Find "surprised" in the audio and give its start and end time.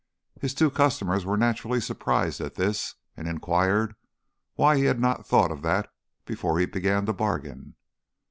1.79-2.41